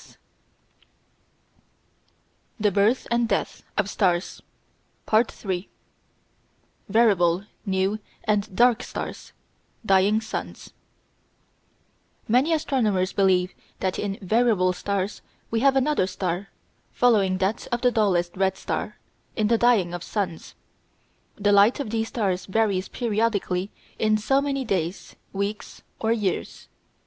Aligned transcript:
]THE 2.58 2.70
BIRTH 2.70 3.06
AND 3.10 3.28
DEATH 3.28 3.62
OF 3.76 3.90
STARS§ 3.90 4.40
3 5.30 5.68
Variable, 6.88 7.44
New, 7.66 7.98
and 8.24 8.56
Dark 8.56 8.82
Stars: 8.82 9.34
Dying 9.84 10.22
Suns 10.22 10.72
Many 12.26 12.54
astronomers 12.54 13.12
believe 13.12 13.52
that 13.80 13.98
in 13.98 14.18
"variable 14.22 14.72
stars" 14.72 15.20
we 15.50 15.60
have 15.60 15.76
another 15.76 16.06
star, 16.06 16.48
following 16.92 17.36
that 17.36 17.68
of 17.70 17.82
the 17.82 17.90
dullest 17.92 18.34
red 18.38 18.56
star, 18.56 18.96
in 19.36 19.48
the 19.48 19.58
dying 19.58 19.92
of 19.92 20.02
suns. 20.02 20.54
The 21.36 21.52
light 21.52 21.78
of 21.78 21.90
these 21.90 22.08
stars 22.08 22.46
varies 22.46 22.88
periodically 22.88 23.70
in 23.98 24.16
so 24.16 24.40
many 24.40 24.64
days, 24.64 25.16
weeks, 25.34 25.82
or 25.98 26.10
years. 26.10 26.68